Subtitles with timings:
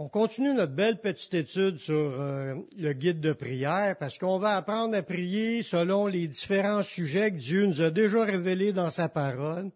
[0.00, 4.54] On continue notre belle petite étude sur euh, le guide de prière parce qu'on va
[4.54, 9.08] apprendre à prier selon les différents sujets que Dieu nous a déjà révélés dans sa
[9.08, 9.72] parole.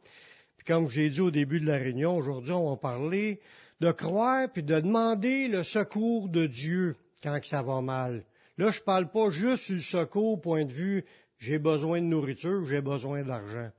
[0.57, 3.41] Puis comme j'ai dit au début de la réunion, aujourd'hui on va parler
[3.81, 6.95] de croire puis de demander le secours de Dieu
[7.25, 8.23] quand ça va mal.
[8.59, 11.05] Là, je parle pas juste du secours au point de vue
[11.41, 13.73] j'ai besoin de nourriture, j'ai besoin d'argent.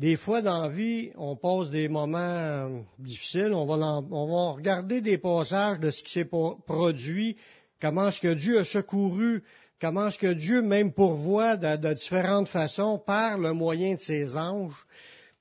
[0.00, 3.52] Des fois, dans la vie, on passe des moments euh, difficiles.
[3.52, 3.74] On va,
[4.10, 7.36] on va regarder des passages de ce qui s'est produit,
[7.82, 9.42] comment est-ce que Dieu a secouru,
[9.78, 14.86] comment est-ce que Dieu même pourvoit de, différentes façons par le moyen de ses anges?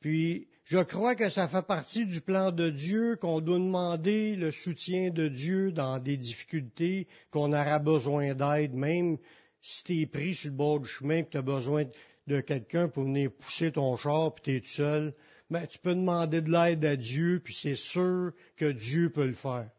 [0.02, 4.52] Puis, je crois que ça fait partie du plan de Dieu qu'on doit demander le
[4.52, 9.20] soutien de Dieu dans des difficultés, qu'on aura besoin d'aide, même
[9.62, 11.86] si tu es pris sur le bord du chemin que tu as besoin
[12.30, 15.14] de quelqu'un pour venir pousser ton char, puis tu es tout seul,
[15.50, 19.34] ben, tu peux demander de l'aide à Dieu, puis c'est sûr que Dieu peut le
[19.34, 19.70] faire.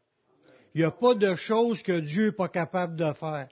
[0.75, 3.49] Il n'y a pas de choses que Dieu n'est pas capable de faire.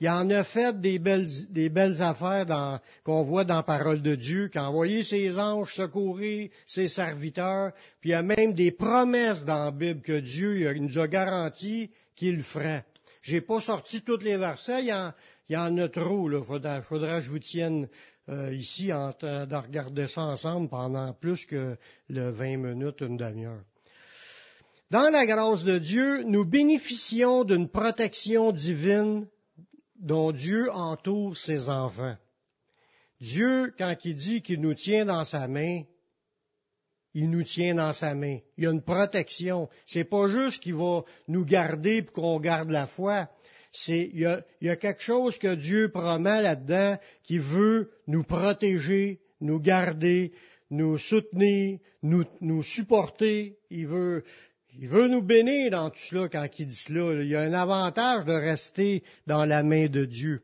[0.00, 2.46] Il en a fait des belles, des belles affaires
[3.04, 7.72] qu'on voit dans la parole de Dieu, qui a envoyé ses anges secourir ses serviteurs,
[8.00, 11.90] puis il y a même des promesses dans la Bible que Dieu nous a garanti
[12.14, 12.84] qu'il ferait.
[13.22, 14.88] J'ai pas sorti tous les versets, il
[15.48, 17.88] y en, a trop, Il Faudra, faudra que je vous tienne
[18.28, 21.76] euh, ici en de regarder ça ensemble pendant plus que
[22.08, 23.62] le 20 minutes, une demi-heure.
[24.90, 29.26] Dans la grâce de Dieu, nous bénéficions d'une protection divine
[29.98, 32.16] dont Dieu entoure ses enfants.
[33.20, 35.82] Dieu, quand il dit qu'il nous tient dans sa main,
[37.14, 38.38] il nous tient dans sa main.
[38.56, 39.68] Il y a une protection.
[39.86, 43.28] C'est pas juste qu'il va nous garder pour qu'on garde la foi
[43.88, 44.18] il
[44.60, 50.32] y, a, quelque chose que Dieu promet là-dedans qui veut nous protéger, nous garder,
[50.70, 53.56] nous soutenir, nous, supporter.
[53.70, 54.24] Il veut,
[54.80, 57.22] nous bénir dans tout cela quand il dit cela.
[57.22, 60.42] Il y a un avantage de rester dans la main de Dieu.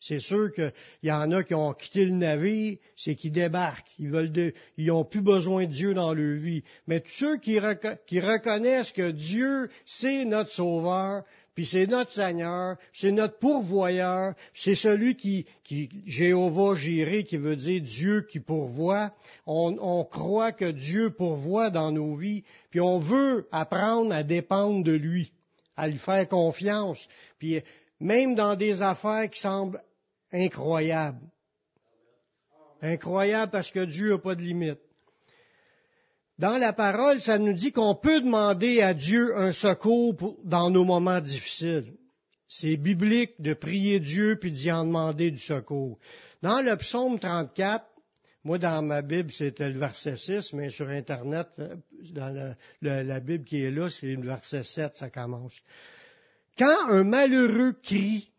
[0.00, 0.72] C'est sûr qu'il
[1.04, 3.92] y en a qui ont quitté le navire, c'est qu'ils débarquent.
[4.00, 6.64] Ils veulent ils ont plus besoin de Dieu dans leur vie.
[6.88, 11.22] Mais tous ceux qui reconnaissent que Dieu, c'est notre sauveur,
[11.54, 17.56] puis c'est notre Seigneur, c'est notre pourvoyeur, c'est celui qui, qui Jéhovah Jiré, qui veut
[17.56, 19.12] dire Dieu qui pourvoit.
[19.46, 24.82] On, on, croit que Dieu pourvoit dans nos vies, puis on veut apprendre à dépendre
[24.82, 25.32] de lui,
[25.76, 27.06] à lui faire confiance,
[27.38, 27.60] puis
[28.00, 29.82] même dans des affaires qui semblent
[30.32, 31.20] incroyables.
[32.80, 34.80] Incroyables parce que Dieu n'a pas de limite.
[36.42, 40.84] Dans la parole, ça nous dit qu'on peut demander à Dieu un secours dans nos
[40.84, 41.94] moments difficiles.
[42.48, 46.00] C'est biblique de prier Dieu puis d'y en demander du secours.
[46.42, 47.86] Dans le psaume 34,
[48.42, 51.46] moi dans ma Bible c'était le verset 6, mais sur Internet,
[52.10, 55.54] dans la Bible qui est là, c'est le verset 7, ça commence.
[56.58, 58.32] Quand un malheureux crie,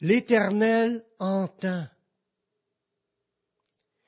[0.00, 1.86] l'Éternel entend.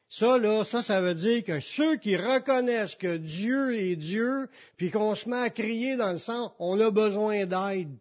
[0.08, 4.90] Ça, là, ça, ça veut dire que ceux qui reconnaissent que Dieu est Dieu, puis
[4.90, 7.96] qu'on se met à crier dans le sang, on a besoin d'aide.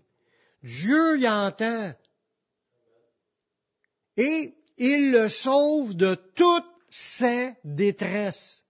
[0.63, 1.93] Dieu y entend.
[4.17, 8.63] Et il le sauve de toutes ses détresses.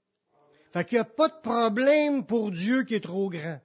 [0.73, 3.59] Fait qu'il n'y a pas de problème pour Dieu qui est trop grand.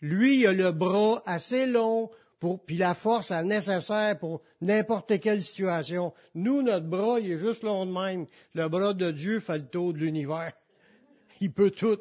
[0.00, 2.10] Lui, il a le bras assez long
[2.66, 6.12] puis la force nécessaire pour n'importe quelle situation.
[6.34, 8.26] Nous, notre bras, il est juste long de même.
[8.54, 10.52] Le bras de Dieu fait le tour de l'univers.
[11.40, 11.98] Il peut tout.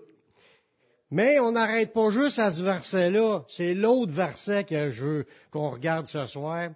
[1.12, 3.44] Mais on n'arrête pas juste à ce verset-là.
[3.48, 6.70] C'est l'autre verset que je veux qu'on regarde ce soir,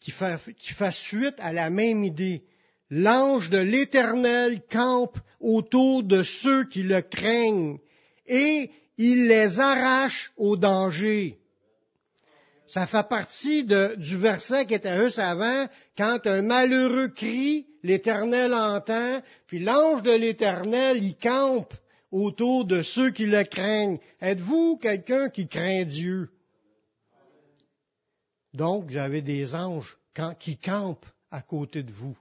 [0.00, 2.42] qui fait suite à la même idée.
[2.90, 7.78] L'ange de l'Éternel campe autour de ceux qui le craignent
[8.26, 11.38] et il les arrache au danger.
[12.66, 15.66] Ça fait partie du verset qui était juste avant,
[15.98, 21.74] quand un malheureux crie, l'Éternel entend, puis l'ange de l'Éternel, il campe
[22.10, 23.98] autour de ceux qui le craignent.
[24.20, 26.30] Êtes-vous quelqu'un qui craint Dieu?
[28.54, 29.98] Donc, vous avez des anges
[30.38, 32.16] qui campent à côté de vous,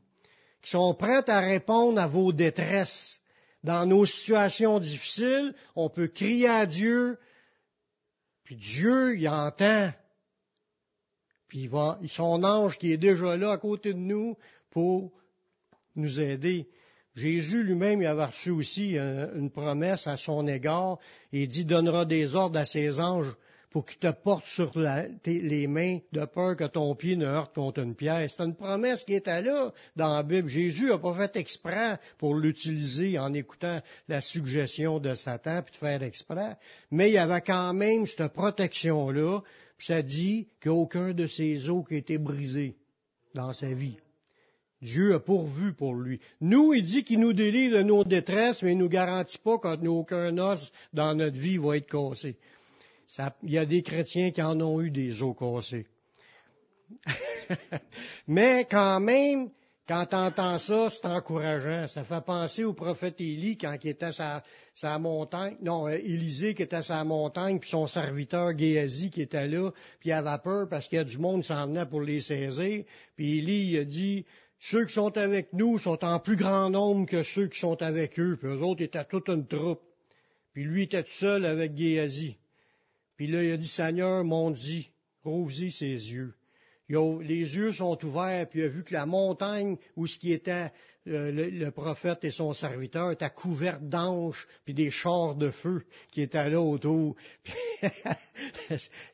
[0.61, 3.21] qui sont prêts à répondre à vos détresses.
[3.63, 7.17] Dans nos situations difficiles, on peut crier à Dieu,
[8.43, 9.93] puis Dieu, il entend.
[11.53, 14.35] Puis il va, son ange qui est déjà là à côté de nous
[14.71, 15.11] pour
[15.95, 16.67] nous aider.
[17.13, 20.97] Jésus lui-même il avait reçu aussi euh, une promesse à son égard.
[21.31, 23.31] Il dit donnera des ordres à ses anges
[23.69, 24.71] pour qu'il te porte sur
[25.25, 28.27] les mains de peur que ton pied ne heurte contre une pierre.
[28.27, 30.47] C'est une promesse qui était là dans la Bible.
[30.47, 35.77] Jésus n'a pas fait exprès pour l'utiliser en écoutant la suggestion de Satan puis de
[35.77, 36.55] faire exprès.
[36.89, 39.41] Mais il y avait quand même cette protection-là.
[39.79, 42.75] Ça dit qu'aucun de ses os qui a été brisé
[43.33, 43.97] dans sa vie.
[44.81, 46.19] Dieu a pourvu pour lui.
[46.41, 49.57] Nous, il dit qu'il nous délivre de nos détresses, mais il ne nous garantit pas
[49.57, 52.37] qu'aucun os dans notre vie va être cassé.
[53.43, 55.87] il y a des chrétiens qui en ont eu des os cassés.
[58.27, 59.49] mais quand même,
[59.87, 61.87] quand tu entends ça, c'est encourageant.
[61.87, 64.41] Ça fait penser au prophète Élie quand il était à
[64.73, 65.57] sa, montagne.
[65.61, 69.71] Non, euh, Élisée qui était à sa montagne, puis son serviteur Géasi qui était là,
[69.99, 72.21] puis il avait peur parce qu'il y a du monde qui s'en venait pour les
[72.21, 72.85] saisir.
[73.17, 74.25] Puis Élie il a dit,
[74.57, 78.17] ceux qui sont avec nous sont en plus grand nombre que ceux qui sont avec
[78.19, 78.37] eux.
[78.39, 79.81] Puis eux autres étaient toute une troupe.
[80.53, 82.37] Puis lui était tout seul avec Géasi.
[83.17, 84.89] Puis là, il a dit, Seigneur, m'ont dit,
[85.23, 86.33] rouvre-y ses yeux.
[86.89, 90.71] Les yeux sont ouverts, puis il a vu que la montagne où ce qui était
[91.07, 96.21] euh, le, prophète et son serviteur était couverte d'anges, puis des chars de feu qui
[96.21, 97.15] étaient là autour.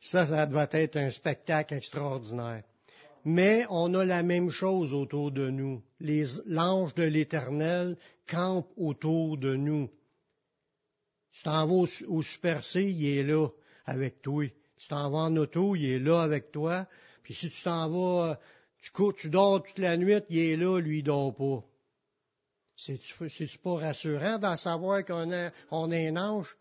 [0.00, 2.62] ça, ça devait être un spectacle extraordinaire
[3.24, 5.82] mais on a la même chose autour de nous.
[6.46, 7.96] L'ange de l'Éternel
[8.26, 9.90] campe autour de nous.
[11.32, 13.48] Tu t'en vas au, Super C, il est là
[13.84, 14.46] avec toi.
[14.78, 16.86] Tu t'en vas en auto, il est là avec toi.
[17.22, 18.38] Puis si tu t'en vas,
[18.80, 21.64] tu, tu dors toute la nuit, il est là, lui, il dort pas.
[22.76, 25.30] C'est-tu pas rassurant d'en savoir qu'on
[25.70, 26.56] on a un ange?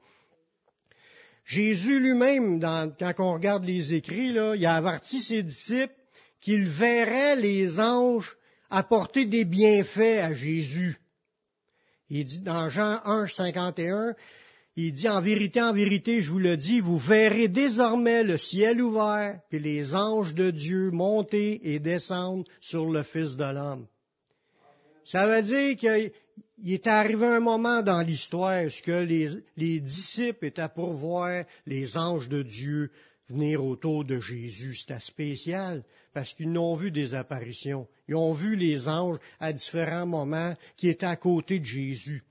[1.45, 5.95] Jésus lui-même, quand on regarde les écrits, là, il a averti ses disciples
[6.41, 8.37] qu'il verrait les anges
[8.69, 10.97] apporter des bienfaits à Jésus.
[12.09, 14.15] Il dit dans Jean 1, 51,
[14.75, 18.81] il dit en vérité, en vérité, je vous le dis, vous verrez désormais le ciel
[18.81, 23.87] ouvert, puis les anges de Dieu monter et descendre sur le Fils de l'homme.
[25.03, 30.69] Ça veut dire qu'il est arrivé un moment dans l'histoire où les, les disciples étaient
[30.69, 32.91] pour voir les anges de Dieu
[33.29, 34.75] venir autour de Jésus.
[34.75, 35.83] C'était spécial
[36.13, 37.87] parce qu'ils n'ont vu des apparitions.
[38.07, 42.23] Ils ont vu les anges à différents moments qui étaient à côté de Jésus.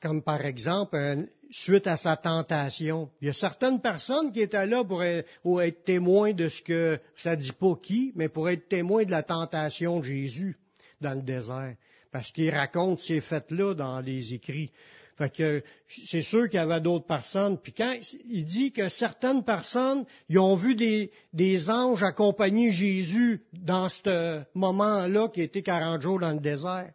[0.00, 3.10] Comme par exemple, suite à sa tentation.
[3.20, 7.36] Il y a certaines personnes qui étaient là pour être, témoins de ce que, ça
[7.36, 10.58] dit pas qui, mais pour être témoins de la tentation de Jésus
[11.00, 11.76] dans le désert.
[12.12, 14.70] Parce qu'il raconte ces faits-là dans les écrits.
[15.16, 17.58] Fait que c'est sûr qu'il y avait d'autres personnes.
[17.58, 17.96] Puis quand
[18.28, 24.42] il dit que certaines personnes, ils ont vu des, des anges accompagner Jésus dans ce
[24.54, 26.90] moment-là qui était 40 jours dans le désert.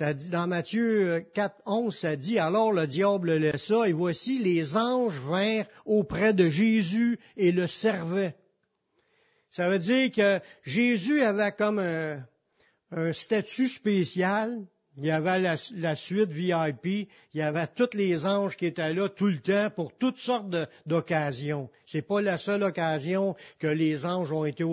[0.00, 5.66] Dans Matthieu 4, 11, ça dit, alors le diable laissa, et voici les anges vinrent
[5.86, 8.36] auprès de Jésus et le servaient.
[9.50, 11.80] Ça veut dire que Jésus avait comme
[12.90, 14.66] un statut spécial,
[14.98, 19.08] il y avait la, suite VIP, il y avait tous les anges qui étaient là
[19.08, 20.54] tout le temps pour toutes sortes
[20.86, 21.70] d'occasions.
[21.86, 24.64] C'est pas la seule occasion que les anges ont été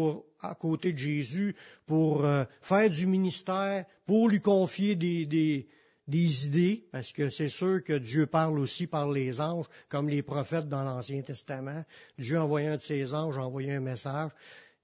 [0.42, 1.56] à côté de Jésus
[1.86, 5.68] pour euh, faire du ministère, pour lui confier des, des,
[6.08, 10.24] des idées, parce que c'est sûr que Dieu parle aussi par les anges, comme les
[10.24, 11.84] prophètes dans l'Ancien Testament.
[12.18, 14.32] Dieu envoyait un de ses anges, envoyait un message.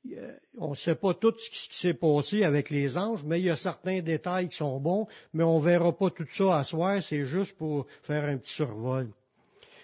[0.10, 3.46] Euh, on ne sait pas tout ce qui s'est passé avec les anges, mais il
[3.46, 6.64] y a certains détails qui sont bons, mais on ne verra pas tout ça à
[6.64, 9.10] soir, c'est juste pour faire un petit survol.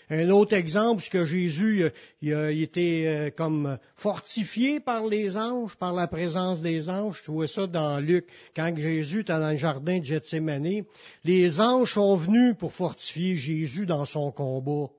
[0.10, 1.92] Un autre exemple, c'est que Jésus
[2.22, 7.22] il a, été euh, comme fortifié par les anges, par la présence des anges.
[7.26, 10.84] Tu vois ça dans Luc, quand Jésus était dans le jardin de Gethsemane.
[11.26, 14.90] Les anges sont venus pour fortifier Jésus dans son combat.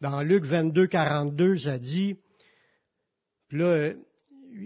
[0.00, 2.16] Dans Luc 22, 42, ça dit,
[3.56, 3.92] là,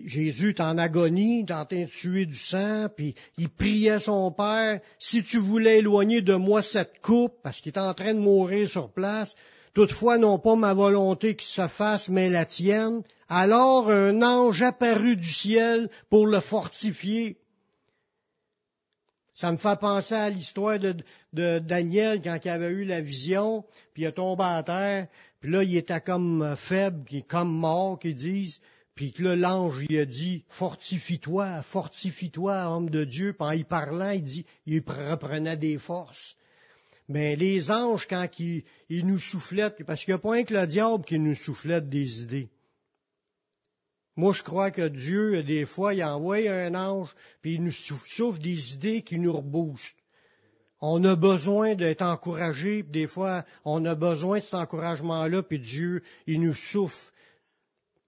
[0.05, 4.81] Jésus est en agonie, est en train de du sang, puis il priait son Père,
[4.99, 8.69] si tu voulais éloigner de moi cette coupe, parce qu'il est en train de mourir
[8.69, 9.35] sur place,
[9.75, 15.17] toutefois non pas ma volonté qui se fasse, mais la tienne, alors un ange apparut
[15.17, 17.37] du ciel pour le fortifier.
[19.35, 24.03] Ça me fait penser à l'histoire de, Daniel quand il avait eu la vision, puis
[24.03, 25.07] il est tombé à terre,
[25.41, 28.61] puis là, il était comme euh, faible, comme mort, qu'ils disent.
[29.00, 33.33] Puis que là, l'ange, il a dit, fortifie-toi, fortifie-toi, homme de Dieu.
[33.33, 36.37] Puis en y parlant, il dit, il reprenait des forces.
[37.09, 40.66] Mais les anges, quand ils, nous soufflettent, parce qu'il n'y a pas un que le
[40.66, 42.50] diable qui nous soufflette des idées.
[44.16, 47.09] Moi, je crois que Dieu, des fois, il envoie un ange,
[47.40, 49.97] puis il nous souffle des idées qui nous reboostent.
[50.83, 55.59] On a besoin d'être encouragé, puis des fois, on a besoin de cet encouragement-là, puis
[55.59, 57.11] Dieu, il nous souffle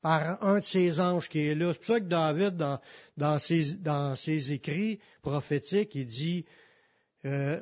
[0.02, 1.73] par un de ses anges qui est là.
[1.73, 2.56] C'est pour ça que David,
[3.16, 3.38] dans,
[4.16, 6.44] ses écrits prophétiques, il dit,
[7.25, 7.61] euh,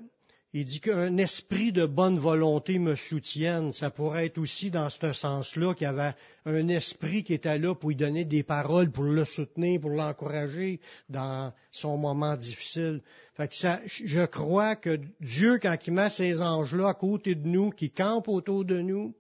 [0.55, 3.73] il dit qu'un esprit de bonne volonté me soutienne.
[3.73, 6.15] Ça pourrait être aussi dans ce sens-là qu'il y avait
[6.47, 10.81] un esprit qui était là pour lui donner des paroles, pour le soutenir, pour l'encourager
[11.11, 13.03] dans son moment difficile.
[13.35, 17.47] Fait que ça, je crois que Dieu, quand il met ces anges-là à côté de
[17.47, 19.15] nous, qui campent autour de nous,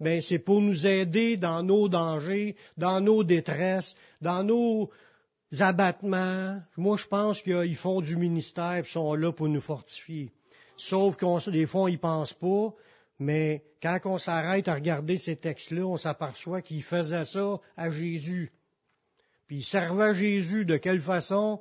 [0.00, 4.90] ben c'est pour nous aider dans nos dangers, dans nos détresses, dans nos
[5.58, 6.60] abattements.
[6.76, 10.30] Moi, je pense qu'ils font du ministère et sont là pour nous fortifier
[10.76, 12.74] sauf qu'on des fois on y pense pas,
[13.18, 18.52] mais quand on s'arrête à regarder ces textes-là, on s'aperçoit qu'il faisait ça à Jésus.
[19.46, 21.60] Puis il servait Jésus de quelle façon?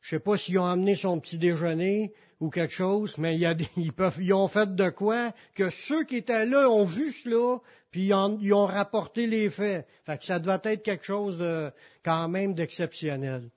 [0.00, 4.16] Je sais pas s'ils ont amené son petit déjeuner ou quelque chose, mais ils, peuvent,
[4.18, 7.58] ils, ont fait de quoi que ceux qui étaient là ont vu cela,
[7.90, 9.86] puis ils, ont rapporté les faits.
[10.06, 11.70] Fait que ça devait être quelque chose de
[12.02, 13.50] quand même d'exceptionnel.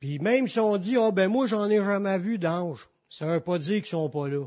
[0.00, 3.32] Puis même si on dit, oh ben moi j'en ai jamais vu d'anges, ça ne
[3.34, 4.46] veut pas dire qu'ils sont pas là.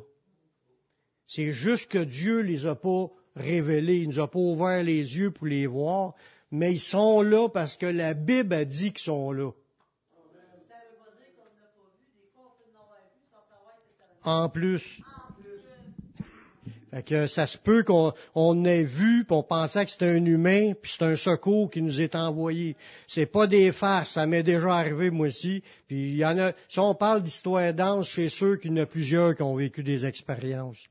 [1.27, 5.29] C'est juste que Dieu les a pas révélés, il nous a pas ouvert les yeux
[5.29, 6.15] pour les voir,
[6.49, 9.51] mais ils sont là parce que la Bible a dit qu'ils sont là.
[14.25, 15.01] En plus
[17.01, 20.94] que ça se peut qu'on ait vu, puis on pensait que c'était un humain, puis
[20.96, 22.75] c'est un secours qui nous est envoyé.
[23.08, 25.63] C'est pas des farces, ça m'est déjà arrivé moi aussi.
[25.88, 26.51] Puis il y en a.
[26.70, 29.82] Si on parle d'histoire dense, chez ceux qu'il y en a plusieurs qui ont vécu
[29.82, 30.88] des expériences.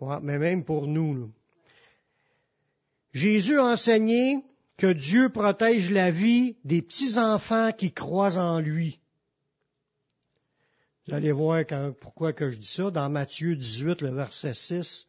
[0.00, 1.30] Ouais, mais même pour nous.
[3.12, 4.42] Jésus a enseigné
[4.76, 8.97] que Dieu protège la vie des petits enfants qui croient en lui.
[11.08, 11.64] Vous allez voir
[12.02, 12.90] pourquoi que je dis ça.
[12.90, 15.06] Dans Matthieu 18, le verset 6,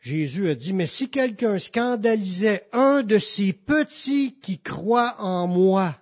[0.00, 5.96] Jésus a dit, mais si quelqu'un scandalisait un de ces petits qui croient en moi,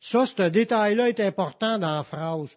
[0.00, 2.56] ça, ce détail-là est important dans la phrase.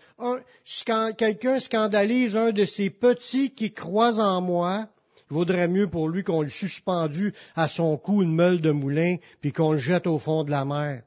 [0.64, 0.86] si
[1.18, 4.88] quelqu'un scandalise un de ces petits qui croient en moi,
[5.30, 9.18] il vaudrait mieux pour lui qu'on le suspendu à son cou une meule de moulin,
[9.42, 11.04] puis qu'on le jette au fond de la mer.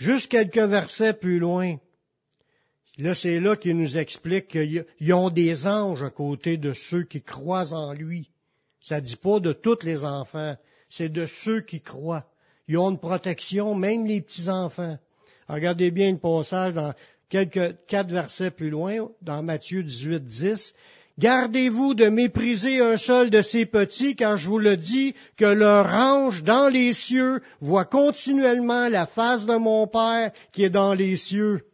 [0.00, 1.76] Juste quelques versets plus loin.
[2.96, 7.20] Là, c'est là qu'il nous explique qu'ils ont des anges à côté de ceux qui
[7.20, 8.30] croient en lui.
[8.80, 10.56] Ça ne dit pas de tous les enfants,
[10.88, 12.24] c'est de ceux qui croient.
[12.66, 14.98] Ils ont une protection, même les petits-enfants.
[15.48, 16.94] Regardez bien le passage dans
[17.28, 20.74] quelques quatre versets plus loin, dans Matthieu 18, 10.
[21.18, 25.86] Gardez-vous de mépriser un seul de ces petits, car je vous le dis, que leur
[25.86, 31.16] ange dans les cieux voit continuellement la face de mon Père qui est dans les
[31.16, 31.66] cieux.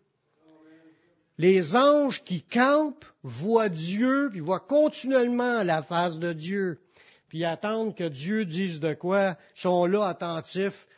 [1.38, 6.81] Les anges qui campent voient Dieu, puis voient continuellement la face de Dieu,
[7.28, 10.88] puis attendent que Dieu dise de quoi, sont là attentifs.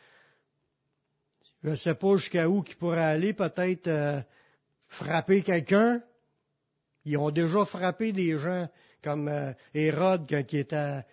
[1.63, 4.21] Je ne sais pas jusqu'à où qui pourrait aller, peut-être euh,
[4.87, 6.01] frapper quelqu'un,
[7.09, 8.67] ils ont déjà frappé des gens
[9.03, 11.03] comme euh, Hérode quand il était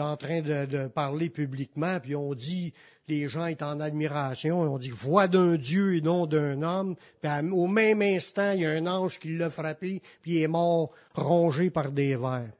[0.00, 2.72] en train de, parler publiquement, puis on dit,
[3.08, 7.30] les gens étaient en admiration, on dit voix d'un Dieu et non d'un homme, puis
[7.52, 10.92] au même instant, il y a un ange qui l'a frappé, puis il est mort
[11.14, 12.50] rongé par des vers.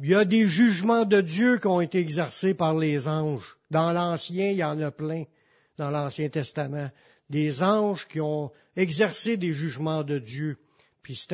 [0.00, 3.56] Il y a des jugements de Dieu qui ont été exercés par les anges.
[3.70, 5.24] Dans l'Ancien, il y en a plein,
[5.78, 6.90] dans l'Ancien Testament.
[7.30, 10.58] Des anges qui ont exercé des jugements de Dieu.
[11.06, 11.24] Puis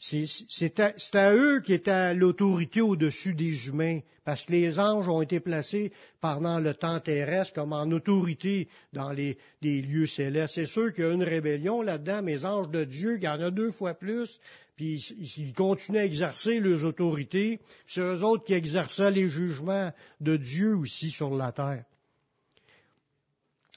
[0.00, 0.80] c'est
[1.14, 5.92] à, eux qui étaient l'autorité au-dessus des humains, parce que les anges ont été placés
[6.20, 10.54] pendant le temps terrestre comme en autorité dans les, lieux célestes.
[10.56, 13.28] C'est sûr qu'il y a une rébellion là-dedans, mais les anges de Dieu, il y
[13.28, 14.40] en a deux fois plus,
[14.74, 14.96] puis
[15.36, 17.60] ils continuent à exercer leurs autorités.
[17.86, 21.84] C'est eux autres qui exerçaient les jugements de Dieu aussi sur la terre.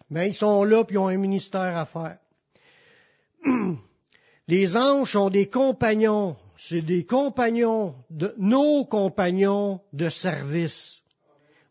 [0.10, 2.18] Mais ils sont là, puis ils ont un ministère à faire.
[4.48, 11.02] Les anges sont des compagnons, c'est des compagnons, de, nos compagnons de service.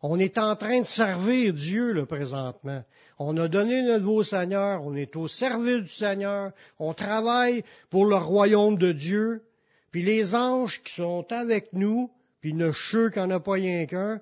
[0.02, 2.82] On est en train de servir Dieu là, présentement.
[3.20, 6.50] On a donné notre nouveau Seigneur, on est au service du Seigneur,
[6.80, 9.44] on travaille pour le royaume de Dieu.
[9.92, 13.52] Puis les anges qui sont avec nous, puis ne sûr qu'il n'y en a pas
[13.52, 14.20] rien qu'un,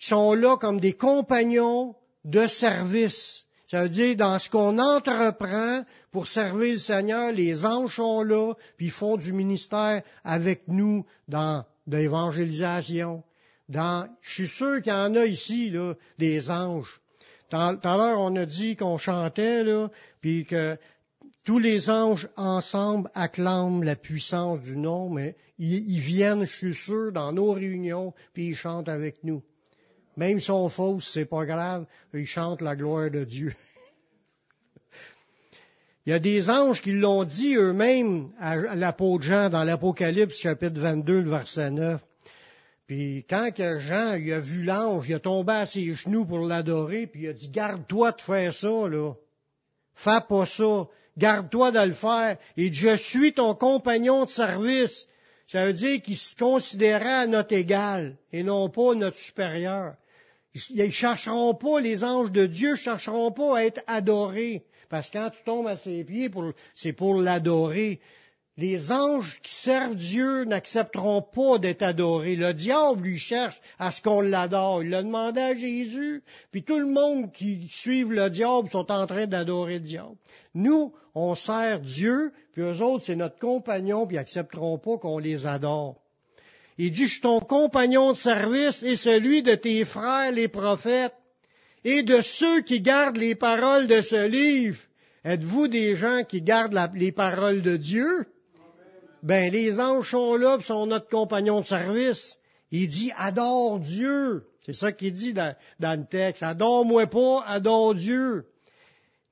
[0.00, 1.94] sont là comme des compagnons
[2.24, 3.44] de service.
[3.74, 8.54] Ça veut dire, dans ce qu'on entreprend pour servir le Seigneur, les anges sont là,
[8.76, 13.24] puis ils font du ministère avec nous dans l'évangélisation.
[13.68, 17.00] Dans, je suis sûr qu'il y en a ici, là, des anges.
[17.50, 19.88] Tout l'heure, on a dit qu'on chantait, là,
[20.20, 20.78] puis que
[21.42, 27.10] tous les anges ensemble acclament la puissance du nom, mais ils, viennent, je suis sûr,
[27.10, 29.42] dans nos réunions, puis ils chantent avec nous.
[30.16, 33.54] Même si on fausses, c'est pas grave, ils chantent la gloire de Dieu.
[36.06, 40.80] Il y a des anges qui l'ont dit eux-mêmes à l'apôtre Jean dans l'Apocalypse chapitre
[40.80, 42.00] 22, verset 9.
[42.86, 47.06] Puis quand Jean il a vu l'ange, il a tombé à ses genoux pour l'adorer,
[47.06, 49.14] puis il a dit, garde-toi de faire ça, là.
[49.94, 50.86] Fais pas ça.
[51.16, 52.36] Garde-toi de le faire.
[52.56, 55.06] Et je suis ton compagnon de service.
[55.46, 59.94] Ça veut dire qu'il se considérait à notre égal et non pas notre supérieur.
[60.70, 64.64] Ils ne chercheront pas, les anges de Dieu ne chercheront pas à être adorés.
[64.88, 66.30] Parce que quand tu tombes à ses pieds,
[66.74, 68.00] c'est pour l'adorer.
[68.56, 72.36] Les anges qui servent Dieu n'accepteront pas d'être adorés.
[72.36, 74.84] Le diable lui cherche à ce qu'on l'adore.
[74.84, 79.08] Il l'a demandé à Jésus, puis tout le monde qui suit le diable sont en
[79.08, 80.14] train d'adorer le diable.
[80.54, 85.18] Nous, on sert Dieu, puis eux autres, c'est notre compagnon, puis ils n'accepteront pas qu'on
[85.18, 86.03] les adore.
[86.78, 91.14] Il dit, je suis ton compagnon de service et celui de tes frères les prophètes
[91.84, 94.80] et de ceux qui gardent les paroles de ce livre.
[95.24, 98.26] Êtes-vous des gens qui gardent les paroles de Dieu?
[99.22, 102.38] Ben, les anges sont là, sont notre compagnon de service.
[102.70, 104.46] Il dit, adore Dieu.
[104.60, 106.42] C'est ça qu'il dit dans, le texte.
[106.42, 108.46] Adore-moi pas, adore Dieu.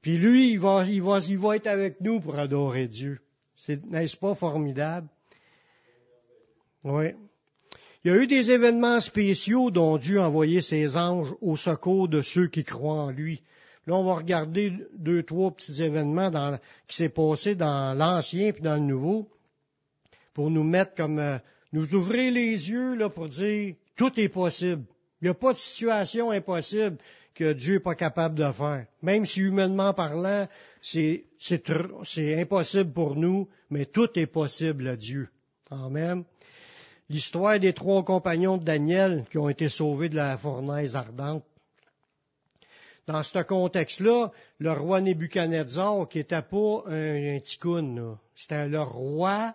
[0.00, 3.20] Puis lui, il va, il, va, il va être avec nous pour adorer Dieu.
[3.68, 5.08] n'est-ce pas formidable?
[6.84, 7.12] Oui.
[8.04, 12.08] Il y a eu des événements spéciaux dont Dieu a envoyé ses anges au secours
[12.08, 13.42] de ceux qui croient en lui.
[13.86, 18.74] Là, on va regarder deux, trois petits événements qui s'est passé dans l'Ancien puis dans
[18.74, 19.28] le Nouveau
[20.34, 21.38] pour nous mettre comme, euh,
[21.72, 24.82] nous ouvrir les yeux là, pour dire tout est possible.
[25.20, 26.96] Il n'y a pas de situation impossible
[27.34, 28.86] que Dieu n'est pas capable de faire.
[29.02, 30.48] Même si humainement parlant,
[30.80, 35.28] c'est, c'est impossible pour nous, mais tout est possible à Dieu.
[35.70, 36.24] Amen.
[37.08, 41.44] L'histoire des trois compagnons de Daniel qui ont été sauvés de la fournaise ardente.
[43.06, 49.54] Dans ce contexte-là, le roi Nebuchadnezzar, qui n'était pas un, un ticoun, c'était le roi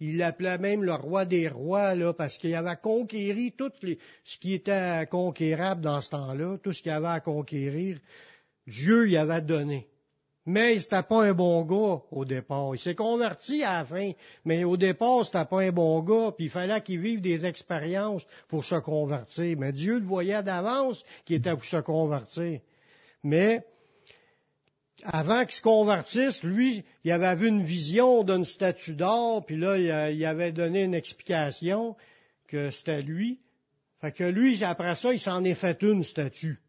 [0.00, 3.70] il l'appelait même le roi des rois, là, parce qu'il avait conquéri tout
[4.24, 7.98] ce qui était conquérable dans ce temps-là, tout ce qu'il avait à conquérir.
[8.66, 9.86] Dieu y avait donné.
[10.46, 12.74] Mais c'était pas un bon gars au départ.
[12.74, 14.12] Il s'est converti à la fin,
[14.44, 18.26] mais au départ, c'était pas un bon gars, puis il fallait qu'il vive des expériences
[18.48, 19.56] pour se convertir.
[19.58, 22.60] Mais Dieu le voyait d'avance qu'il était pour se convertir.
[23.22, 23.64] Mais
[25.02, 30.10] avant qu'il se convertisse, lui, il avait vu une vision d'une statue d'or, puis là,
[30.10, 31.96] il avait donné une explication
[32.48, 33.40] que c'était lui.
[34.02, 36.60] Fait que lui, après ça, il s'en est fait une statue.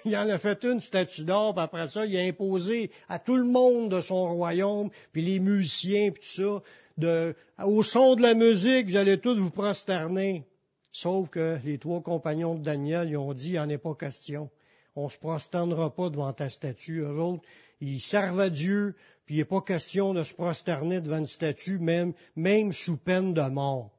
[0.04, 3.36] Il en a fait une statue d'or, puis après ça, il a imposé à tout
[3.36, 6.62] le monde de son royaume, puis les musiciens, puis tout ça,
[6.98, 10.44] de, au son de la musique, vous allez tous vous prosterner.
[10.92, 14.50] Sauf que les trois compagnons de Daniel, ils ont dit, il n'en est pas question
[14.96, 17.00] on ne se prosternera pas devant ta statue.
[17.00, 17.44] Eux autres,
[17.80, 21.78] ils servent à Dieu, puis il n'est pas question de se prosterner devant une statue,
[21.78, 23.90] même, même sous peine de mort.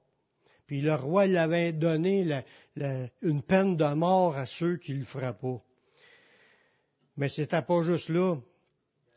[0.67, 2.43] Puis le roi il avait donné
[3.21, 5.61] une peine de mort à ceux qui le feraient pas.
[7.17, 8.38] Mais c'était pas juste là.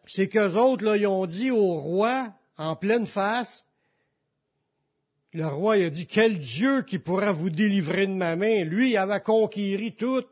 [0.06, 3.64] C'est qu'eux autres, là, ils ont dit au roi, en pleine face,
[5.32, 8.64] le roi a dit, quel Dieu qui pourra vous délivrer de ma main?
[8.64, 10.24] Lui, il avait conquéri tout.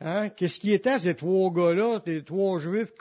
[0.00, 0.30] Hein?
[0.30, 2.92] Qu'est-ce qui était ces trois gars-là, ces trois juifs,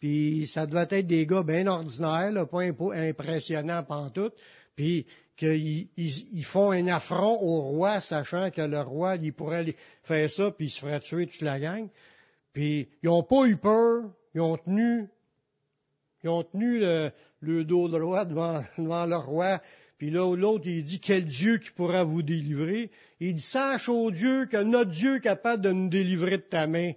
[0.00, 2.62] puis ça devait être des gars bien ordinaires, pas
[2.94, 4.34] impressionnants pantoute,
[4.74, 10.50] puis qu'ils font un affront au roi, sachant que le roi, il pourrait faire ça,
[10.50, 11.88] puis il se ferait tuer toute la gang.
[12.52, 15.08] Puis ils n'ont pas eu peur, ils ont tenu,
[16.22, 19.60] ils ont tenu le, dos droit devant, devant le roi,
[20.02, 22.90] puis là, l'autre, il dit, quel Dieu qui pourra vous délivrer?
[23.20, 26.66] Il dit, sache au Dieu que notre Dieu est capable de nous délivrer de ta
[26.66, 26.90] main.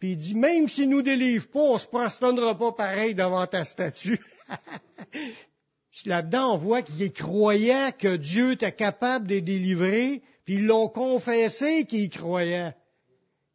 [0.00, 3.64] Puis il dit, même s'il nous délivre pas, on se prosternera pas pareil devant ta
[3.64, 4.18] statue.
[6.06, 11.84] Là-dedans, on voit qu'ils croyaient que Dieu était capable de délivrer, puis ils l'ont confessé
[11.84, 12.74] qu'ils croyaient.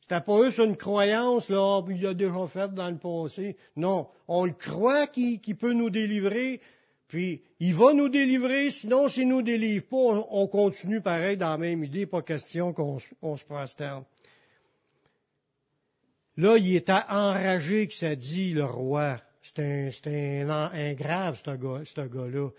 [0.08, 3.58] C'était pas eux sur une croyance, là, oh, il a déjà fait dans le passé.
[3.76, 6.62] Non, on le croit qu'il peut nous délivrer,
[7.08, 11.58] puis, il va nous délivrer, sinon, s'il nous délivre pas, on, continue pareil dans la
[11.58, 14.04] même idée, pas question qu'on se prosterne.
[16.38, 19.18] Là, il était enragé que ça dit le roi.
[19.42, 22.50] C'était un, grave, ce gars-là.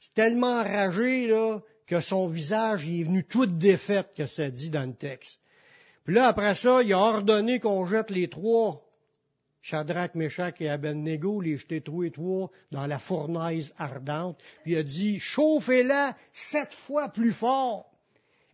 [0.00, 4.88] C'est tellement enragé, là, que son visage est venu toute défaite que ça dit dans
[4.88, 5.38] le texte.
[6.06, 8.80] Puis là, après ça, il a ordonné qu'on jette les trois,
[9.60, 14.38] Shadrach, Meshach et Abednego, les jeter trois et trois dans la fournaise ardente.
[14.62, 17.90] Puis il a dit, chauffez-la sept fois plus fort.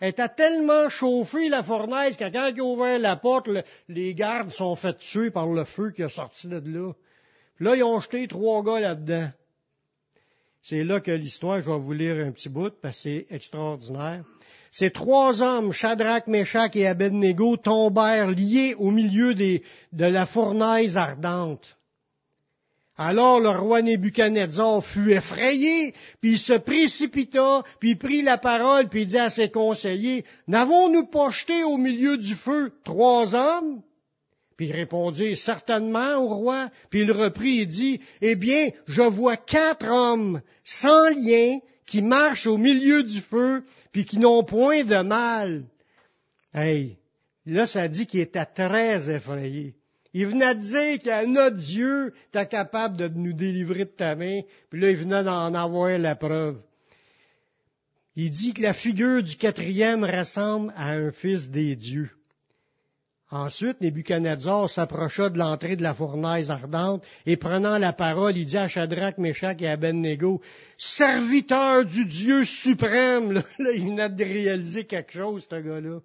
[0.00, 3.50] Elle était tellement chauffée, la fournaise, que quand il a ouvert la porte,
[3.86, 6.92] les gardes sont fait tuer par le feu qui a sorti de là.
[7.56, 9.30] Puis là, ils ont jeté trois gars là-dedans.
[10.62, 14.24] C'est là que l'histoire, je vais vous lire un petit bout, parce que c'est extraordinaire.
[14.72, 19.60] Ces trois hommes, Shadrach, Meshach et Abednego, tombèrent liés au milieu de
[19.92, 21.76] la fournaise ardente.
[22.96, 28.88] Alors le roi Nebuchadnezzar fut effrayé, puis il se précipita, puis il prit la parole,
[28.88, 33.82] puis il dit à ses conseillers, N'avons-nous pas jeté au milieu du feu trois hommes
[34.56, 36.70] puis il répondit, certainement au roi.
[36.90, 42.46] Puis il reprit et dit, eh bien, je vois quatre hommes sans lien qui marchent
[42.46, 45.64] au milieu du feu, puis qui n'ont point de mal.
[46.54, 46.98] Hey,
[47.46, 49.76] là, ça dit qu'il était très effrayé.
[50.14, 54.42] Il venait de dire que notre Dieu était capable de nous délivrer de ta main,
[54.68, 56.60] puis là, il venait d'en avoir la preuve.
[58.14, 62.10] Il dit que la figure du quatrième ressemble à un fils des dieux.
[63.32, 68.58] Ensuite, Nebuchadnezzar s'approcha de l'entrée de la fournaise ardente et prenant la parole, il dit
[68.58, 70.42] à Shadrach, Meshach et Abednego,
[70.76, 76.00] serviteur du Dieu suprême, là, il venait de réaliser quelque chose, ce gars-là.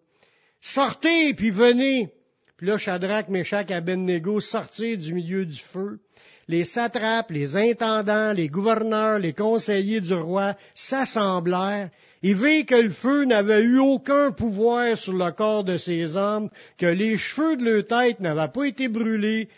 [0.62, 2.14] Sortez, puis venez.
[2.56, 6.00] Puis là, Shadrach, Meshach et Abednego sortirent du milieu du feu.
[6.48, 11.90] Les satrapes, les intendants, les gouverneurs, les conseillers du roi s'assemblèrent
[12.24, 16.50] il vit que le feu n'avait eu aucun pouvoir sur le corps de ces hommes,
[16.78, 19.50] que les cheveux de leur tête n'avaient pas été brûlés,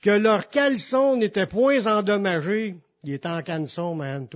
[0.00, 2.76] que leurs caleçons n'étaient point endommagés.
[3.02, 4.28] Il était en canson, man.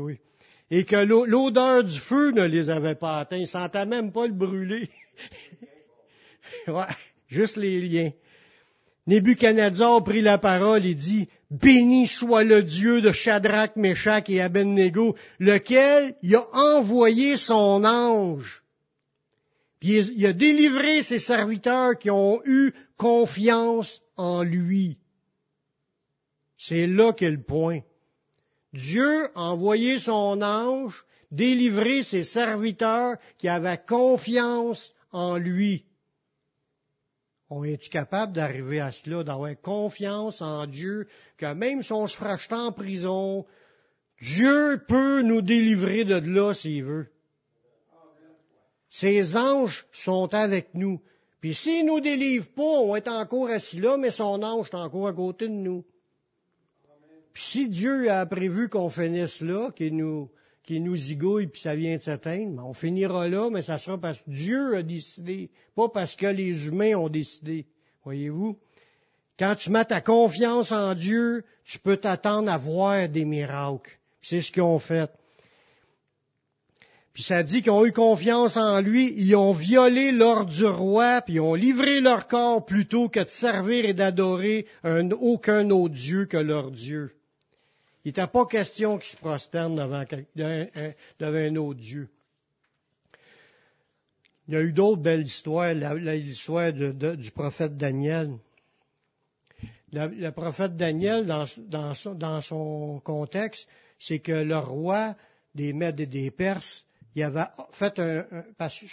[0.71, 3.37] Et que l'odeur du feu ne les avait pas atteints.
[3.37, 4.90] Ils sentaient même pas le brûler.
[6.66, 6.85] ouais,
[7.29, 8.11] juste les liens.
[9.09, 15.16] Nebuchadnezzar prit la parole et dit, Béni soit le Dieu de Shadrach, Meshach et Abednego,
[15.38, 18.62] lequel il a envoyé son ange.
[19.81, 24.99] Puis il a délivré ses serviteurs qui ont eu confiance en lui.
[26.59, 27.81] C'est là qu'est le point.
[28.75, 35.85] Dieu a envoyé son ange délivrer ses serviteurs qui avaient confiance en lui.
[37.50, 41.08] On est-tu capable d'arriver à cela, d'avoir confiance en Dieu,
[41.38, 43.46] que même si on se fera en prison,
[44.20, 47.08] Dieu peut nous délivrer de là s'il veut.
[48.90, 51.00] Ses anges sont avec nous.
[51.40, 55.08] Puis s'il nous délivre pas, on être encore assis là, mais son ange est encore
[55.08, 55.84] à côté de nous.
[57.32, 60.30] Puis si Dieu a prévu qu'on finisse là, qu'il nous,
[60.68, 62.62] qui nous zigouille puis ça vient de s'atteindre.
[62.62, 66.68] On finira là, mais ça sera parce que Dieu a décidé, pas parce que les
[66.68, 67.64] humains ont décidé.
[68.04, 68.59] Voyez-vous?
[69.38, 73.98] Quand tu mets ta confiance en Dieu, tu peux t'attendre à voir des miracles.
[74.20, 75.11] C'est ce qu'ils ont fait.
[77.14, 81.22] Puis ça dit qu'ils ont eu confiance en lui, ils ont violé l'ordre du roi,
[81.22, 86.26] puis ils ont livré leur corps plutôt que de servir et d'adorer aucun autre Dieu
[86.26, 87.17] que leur Dieu.
[88.04, 90.04] Il n'était pas question qu'il se prosterne devant,
[91.20, 92.08] un autre Dieu.
[94.46, 98.38] Il y a eu d'autres belles histoires, l'histoire du prophète Daniel.
[99.92, 105.16] Le, prophète Daniel, dans, son, contexte, c'est que le roi
[105.54, 106.84] des Mèdes et des Perses,
[107.14, 108.44] il avait fait un,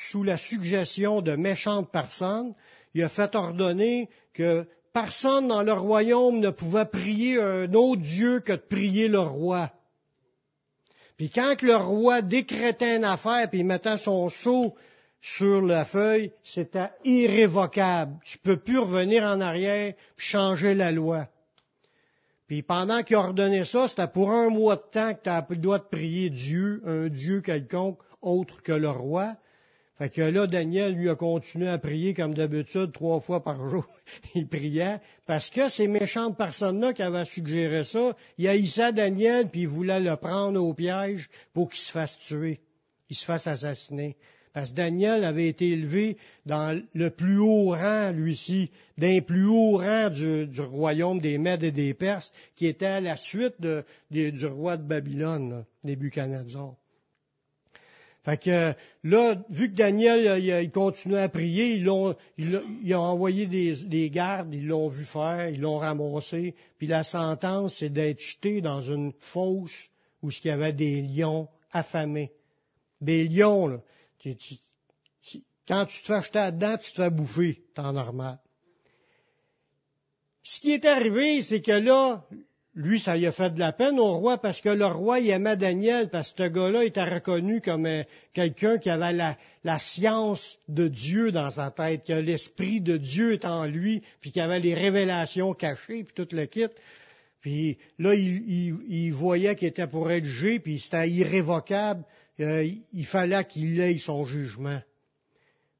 [0.09, 2.53] sous la suggestion de méchantes personnes,
[2.93, 8.39] il a fait ordonner que personne dans le royaume ne pouvait prier un autre Dieu
[8.39, 9.69] que de prier le roi.
[11.17, 14.73] Puis quand le roi décrétait une affaire, puis il mettait son sceau
[15.19, 18.15] sur la feuille, c'était irrévocable.
[18.23, 21.27] Tu peux plus revenir en arrière changer la loi.
[22.47, 25.58] Puis pendant qu'il ordonnait ça, c'était pour un mois de temps que tu as le
[25.58, 29.36] droit de prier Dieu, un Dieu quelconque autre que le roi.
[29.97, 33.86] Fait que là, Daniel, lui, a continué à prier comme d'habitude, trois fois par jour.
[34.36, 39.62] il priait, parce que ces méchantes personnes-là qui avaient suggéré ça, il haïssait Daniel, puis
[39.62, 42.60] il voulait le prendre au piège pour qu'il se fasse tuer,
[43.08, 44.17] qu'il se fasse assassiner.
[44.53, 49.77] Parce que Daniel avait été élevé dans le plus haut rang, lui-ci, d'un plus haut
[49.77, 53.55] rang du, royaume des Mèdes et des Perses, qui était à la suite
[54.12, 56.75] du roi de Babylone, Nebuchadnezzar.
[58.25, 63.45] Fait que là, vu que Daniel il, continuait à prier, ils ont, ils, ont envoyé
[63.45, 68.61] des, gardes, ils l'ont vu faire, ils l'ont ramassé, puis la sentence, c'est d'être jeté
[68.61, 69.89] dans une fosse
[70.23, 72.31] où il y avait des lions affamés.
[72.99, 73.79] Des lions, là.
[75.67, 78.39] Quand tu te fais acheter dedans, tu te fais bouffer, temps normal.
[80.41, 82.25] Ce qui est arrivé, c'est que là,
[82.75, 85.29] lui, ça lui a fait de la peine au roi parce que le roi, il
[85.29, 90.57] aimait Daniel parce que ce gars-là était reconnu comme euh, quelqu'un qui avait la, science
[90.67, 94.59] de Dieu dans sa tête, que l'esprit de Dieu est en lui, puis qui avait
[94.59, 96.67] les révélations cachées, puis tout le kit.
[97.39, 102.03] Puis là, il, voyait qu'il était pour être jugé, puis c'était irrévocable.
[102.41, 104.81] Euh, il fallait qu'il ait son jugement.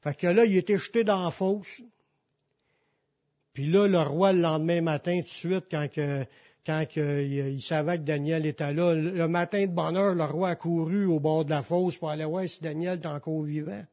[0.02, 1.82] Fait que là, il était jeté dans la fosse.
[3.54, 6.26] Puis là, le roi, le lendemain matin, tout de suite, quand que,
[6.66, 8.94] quand il, savait que Daniel était là.
[8.94, 12.10] Le matin de bonne heure, le roi a couru au bord de la fosse pour
[12.10, 13.84] aller voir si Daniel est encore vivant.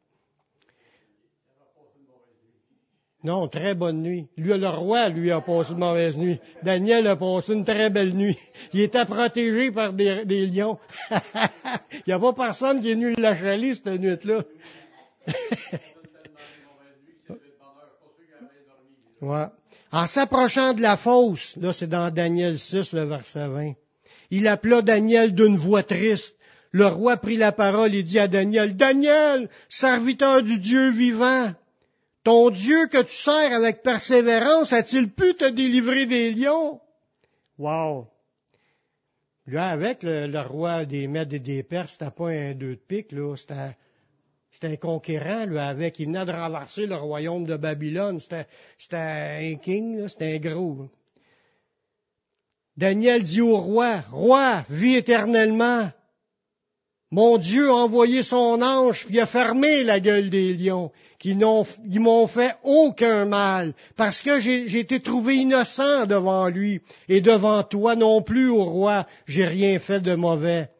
[3.24, 4.28] Non, très bonne nuit.
[4.36, 6.40] Lui, le roi, lui, a passé une mauvaise nuit.
[6.64, 8.36] Daniel a passé une très belle nuit.
[8.72, 10.78] Il était protégé par des, lions.
[11.12, 14.42] il n'y a pas personne qui est venu le chaler cette nuit-là.
[19.20, 19.46] ouais.
[19.92, 23.72] En s'approchant de la fosse, là c'est dans Daniel 6, le verset 20,
[24.30, 26.36] il appela Daniel d'une voix triste.
[26.70, 31.52] Le roi prit la parole et dit à Daniel, Daniel, serviteur du Dieu vivant,
[32.24, 36.80] ton Dieu que tu sers avec persévérance a-t-il pu te délivrer des lions?
[37.58, 38.06] Wow!
[39.46, 43.12] Là, avec le, roi des Mèdes et des Perses, c'était pas un deux de pique,
[43.12, 43.76] là, c'était
[44.52, 45.98] c'était un conquérant, lui, avec.
[45.98, 48.20] Il venait de renverser le royaume de Babylone.
[48.20, 48.46] C'était,
[48.92, 50.90] un king, c'était un gros.
[52.76, 55.90] Daniel dit au roi, Roi, vis éternellement.
[57.10, 62.26] Mon Dieu a envoyé son ange, puis a fermé la gueule des lions, qui m'ont
[62.26, 67.96] fait aucun mal, parce que j'ai, j'ai été trouvé innocent devant lui, et devant toi
[67.96, 70.70] non plus, ô roi, j'ai rien fait de mauvais.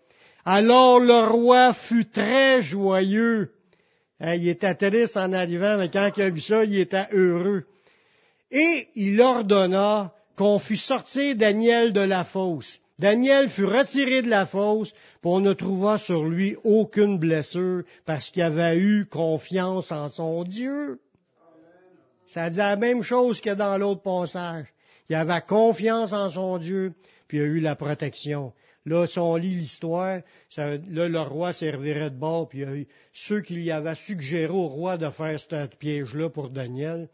[0.46, 3.52] Alors le roi fut très joyeux,
[4.22, 7.64] il était triste en arrivant, mais quand il a vu ça, il était heureux.
[8.50, 12.78] Et il ordonna qu'on fût sorti Daniel de la fosse.
[12.98, 18.42] Daniel fut retiré de la fosse, pour ne trouver sur lui aucune blessure, parce qu'il
[18.42, 21.00] avait eu confiance en son Dieu.
[22.26, 24.66] Ça dit la même chose que dans l'autre passage.
[25.08, 26.94] Il avait confiance en son Dieu,
[27.26, 28.52] puis il a eu la protection.
[28.84, 30.20] Là, si on lit l'histoire,
[30.56, 32.64] là, le roi servirait de bord, puis
[33.12, 37.08] ceux qui lui avaient suggéré au roi de faire ce piège-là pour Daniel,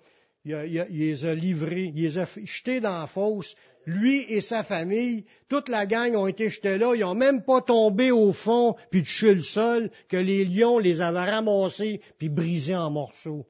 [0.44, 3.54] il, les a livrés, il les a jetés dans la fosse.
[3.84, 7.60] Lui et sa famille, toute la gang ont été jetés là, ils n'ont même pas
[7.60, 12.76] tombé au fond, puis touché le sol, que les lions les avaient ramassés, puis brisés
[12.76, 13.46] en morceaux.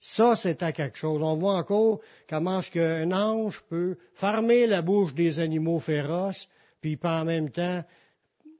[0.00, 1.22] Ça, c'était quelque chose.
[1.22, 6.48] On voit encore comment est-ce qu'un ange peut fermer la bouche des animaux féroces,
[6.84, 7.82] puis en même temps,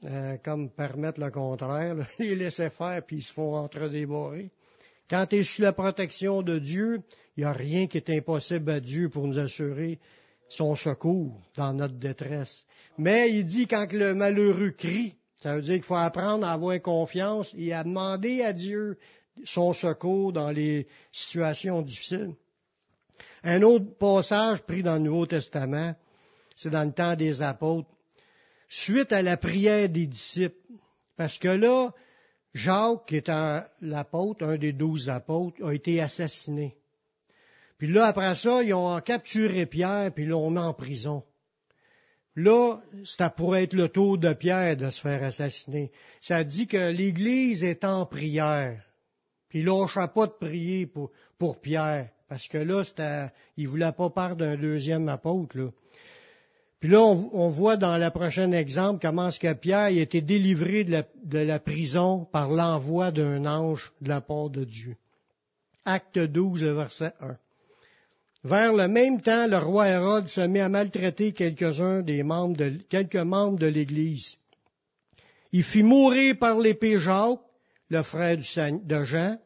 [0.07, 4.51] euh, comme permettre le contraire, les laisser faire, puis ils se font entre-dévorer.
[5.11, 7.03] Quand tu es sous la protection de Dieu,
[7.37, 9.99] il n'y a rien qui est impossible à Dieu pour nous assurer
[10.49, 12.65] son secours dans notre détresse.
[12.97, 16.81] Mais il dit quand le malheureux crie, ça veut dire qu'il faut apprendre à avoir
[16.81, 18.97] confiance et à demander à Dieu
[19.45, 22.35] son secours dans les situations difficiles.
[23.43, 25.95] Un autre passage pris dans le Nouveau Testament,
[26.57, 27.89] c'est dans le temps des apôtres
[28.68, 30.57] suite à la prière des disciples.
[31.16, 31.92] Parce que là,
[32.55, 33.31] Jacques, qui est
[33.81, 36.77] l'apôtre, un des douze apôtres, a été assassiné.
[37.79, 41.24] Puis là, après ça, ils ont capturé Pierre, puis l'ont mis en prison.
[42.37, 45.92] Là, ça pourrait être le tour de Pierre de se faire assassiner.
[46.20, 48.83] Ça dit que l'Église est en prière.
[49.48, 52.83] Puis il lâcha pas de prier pour, Pierre, parce que là,
[53.57, 55.59] il voulait pas part d'un deuxième apôtre.
[55.59, 55.70] Là.
[56.85, 60.85] Puis là, on, voit dans le prochain exemple comment ce que Pierre a été délivré
[60.85, 64.94] de la, prison par l'envoi d'un ange de la part de Dieu.
[65.87, 67.38] Acte 12, verset 1.
[68.44, 72.73] Vers le même temps, le roi Hérode se met à maltraiter quelques-uns des membres de,
[72.90, 74.37] quelques membres de l'Église.
[75.53, 77.40] Il fit mourir par l'épée Jacques,
[77.88, 79.38] le frère de Jean,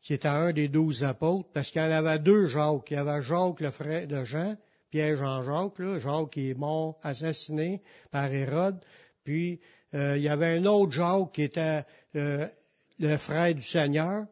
[0.00, 2.90] qui était un des douze apôtres, parce qu'il y en avait deux Jacques.
[2.90, 4.56] Il y avait Jacques, le frère de Jean,
[4.96, 8.78] Pierre Jean-Jacques, Jacques qui est mort, assassiné par Hérode.
[9.24, 9.60] Puis
[9.92, 11.82] euh, il y avait un autre Jacques qui était
[12.14, 14.24] le frère du Seigneur,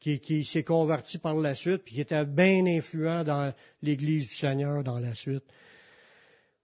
[0.00, 4.82] qui, s'est converti par la suite, puis qui était bien influent dans l'Église du Seigneur
[4.82, 5.44] dans la suite.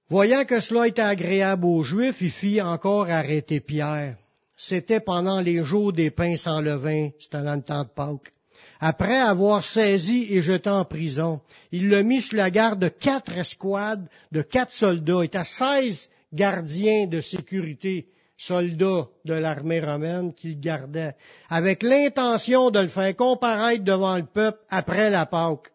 [0.09, 4.17] Voyant que cela était agréable aux Juifs, il fit encore arrêter Pierre.
[4.57, 8.33] C'était pendant les jours des pains sans levain, c'était dans le temps de Pâques.
[8.81, 11.41] Après avoir saisi et jeté en prison,
[11.73, 16.09] il l'a mis sous la garde de quatre escouades de quatre soldats et à seize
[16.33, 21.15] gardiens de sécurité soldats de l'armée romaine qui le gardaient,
[21.49, 25.71] avec l'intention de le faire comparaître devant le peuple après la Pâque.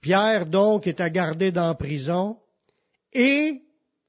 [0.00, 2.36] Pierre donc était gardé dans la prison
[3.12, 3.62] et,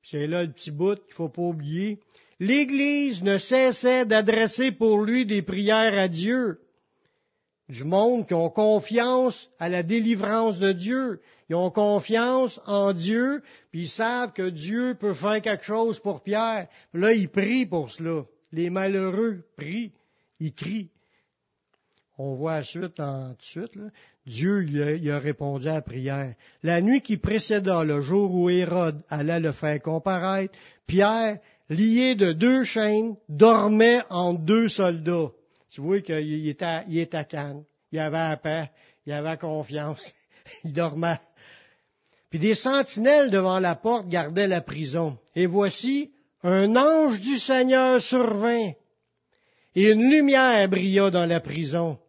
[0.04, 2.00] c'est là le petit bout qu'il faut pas oublier,
[2.40, 6.60] l'Église ne cessait d'adresser pour lui des prières à Dieu.
[7.70, 11.22] Du monde qui ont confiance à la délivrance de Dieu.
[11.50, 16.22] Ils ont confiance en Dieu, puis ils savent que Dieu peut faire quelque chose pour
[16.22, 16.68] Pierre.
[16.94, 18.24] là, ils prient pour cela.
[18.52, 19.92] Les malheureux prient,
[20.40, 20.90] ils crient.
[22.18, 23.90] On voit suite en suite, là.
[24.26, 26.36] Dieu il a, répondu à la prière.
[26.62, 30.54] La nuit qui précéda le jour où Hérode allait le faire comparaître,
[30.86, 35.32] Pierre, lié de deux chaînes, dormait en deux soldats.
[35.78, 37.64] Tu vois qu'il était, il était à Cannes.
[37.92, 38.72] Il avait la paix,
[39.06, 40.12] il avait confiance.
[40.64, 41.20] il dormait.
[42.32, 45.20] Puis des sentinelles devant la porte gardaient la prison.
[45.36, 46.12] Et voici,
[46.42, 48.72] un ange du Seigneur survint,
[49.76, 52.00] et une lumière brilla dans la prison.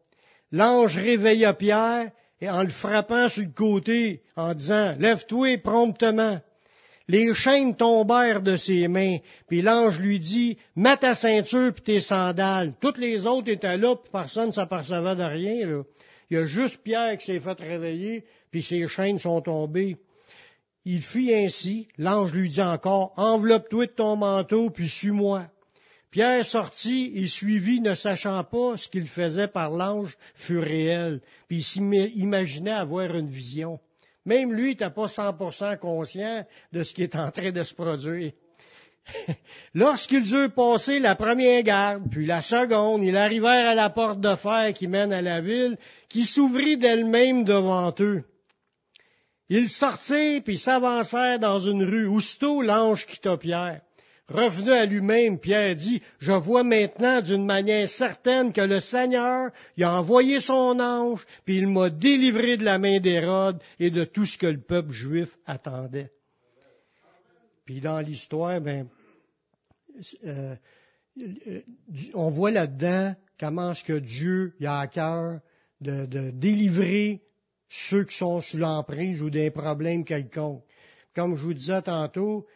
[0.50, 6.40] L'ange réveilla Pierre, et en le frappant sur le côté, en disant, Lève-toi promptement.
[7.10, 9.16] Les chaînes tombèrent de ses mains,
[9.48, 12.74] puis l'ange lui dit, Mets ta ceinture puis tes sandales.
[12.80, 15.84] Toutes les autres étaient là, puis personne ne s'apercevait de rien.
[16.30, 19.96] Il y a juste Pierre qui s'est fait réveiller, puis ses chaînes sont tombées.
[20.84, 25.46] Il fit ainsi, l'ange lui dit encore, Enveloppe-toi de ton manteau, puis suis-moi.
[26.10, 31.58] Pierre sortit et suivit, ne sachant pas ce qu'il faisait par l'ange fut réel, puis
[31.58, 33.78] il s'imaginait avoir une vision.
[34.28, 38.32] Même lui n'était pas 100% conscient de ce qui est en train de se produire.
[39.74, 44.36] Lorsqu'ils eurent passé la première garde, puis la seconde, ils arrivèrent à la porte de
[44.36, 45.78] fer qui mène à la ville,
[46.10, 48.22] qui s'ouvrit d'elle-même devant eux.
[49.48, 52.06] Ils sortirent, puis s'avancèrent dans une rue.
[52.06, 53.80] Aussitôt, l'ange quitta Pierre.
[54.28, 59.84] Revenu à lui-même, Pierre dit, je vois maintenant d'une manière certaine que le Seigneur il
[59.84, 64.26] a envoyé son ange, puis il m'a délivré de la main d'Hérode et de tout
[64.26, 66.12] ce que le peuple juif attendait.
[67.64, 68.88] Puis dans l'histoire, ben,
[70.24, 70.54] euh,
[72.12, 75.40] on voit là-dedans comment est-ce que Dieu a à cœur
[75.80, 77.22] de, de délivrer
[77.70, 80.64] ceux qui sont sous l'emprise ou des problèmes quelconques.
[81.14, 82.46] Comme je vous disais tantôt,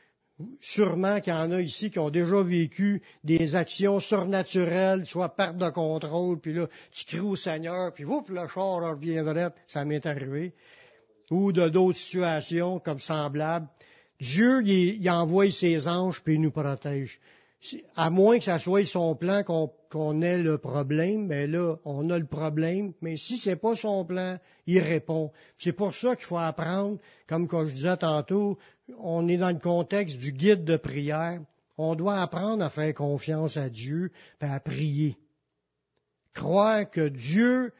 [0.60, 5.56] sûrement qu'il y en a ici qui ont déjà vécu des actions surnaturelles, soit perte
[5.56, 10.06] de contrôle, puis là, tu cries au Seigneur, puis vous, le char reviendrait, ça m'est
[10.06, 10.54] arrivé.
[11.30, 13.68] Ou de d'autres situations comme semblables.
[14.20, 17.20] Dieu, il, envoie ses anges, puis il nous protège.
[17.94, 22.10] À moins que ça soit son plan qu'on ait le problème, mais ben là, on
[22.10, 22.92] a le problème.
[23.00, 25.30] Mais si c'est pas son plan, il répond.
[25.58, 26.98] C'est pour ça qu'il faut apprendre,
[27.28, 28.58] comme quand je disais tantôt,
[28.98, 31.40] on est dans le contexte du guide de prière.
[31.78, 35.16] On doit apprendre à faire confiance à Dieu et à prier.
[36.34, 37.72] Croire que Dieu,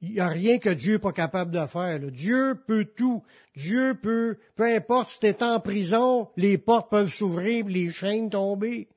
[0.00, 2.00] il n'y a rien que Dieu n'est pas capable de faire.
[2.10, 3.22] Dieu peut tout.
[3.54, 8.30] Dieu peut, peu importe si tu es en prison, les portes peuvent s'ouvrir, les chaînes
[8.30, 8.88] tomber.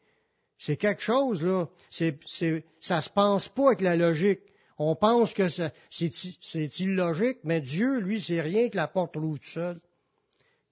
[0.66, 1.68] C'est quelque chose, là.
[1.90, 4.40] C'est, c'est, ça se pense pas avec la logique.
[4.78, 9.50] On pense que c'est, illogique, mais Dieu, lui, c'est rien que la porte roule tout
[9.50, 9.82] seul.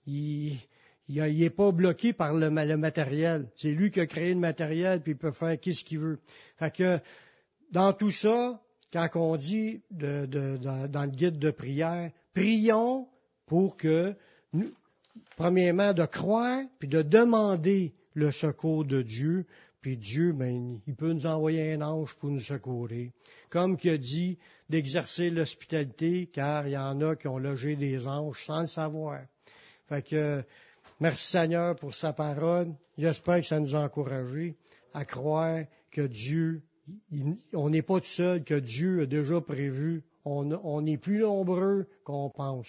[0.07, 0.55] Il,
[1.09, 3.49] n'est pas bloqué par le, matériel.
[3.55, 6.19] C'est lui qui a créé le matériel, puis il peut faire ce qu'il veut.
[6.57, 6.97] Fait que,
[7.73, 8.61] dans tout ça,
[8.93, 13.09] quand on dit dans, dans, le guide de prière, prions
[13.45, 14.15] pour que,
[15.35, 19.45] premièrement, de croire, puis de demander le secours de Dieu,
[19.81, 23.11] puis Dieu, ben, il peut nous envoyer un ange pour nous secourir.
[23.49, 24.37] Comme qu'il a dit
[24.69, 29.21] d'exercer l'hospitalité, car il y en a qui ont logé des anges sans le savoir.
[29.87, 30.43] Fait que,
[30.99, 32.73] merci Seigneur pour sa parole.
[32.97, 34.55] J'espère que ça nous a encouragés
[34.93, 36.61] à croire que Dieu,
[37.53, 40.03] on n'est pas tout seul, que Dieu a déjà prévu.
[40.23, 42.67] On est plus nombreux qu'on pense.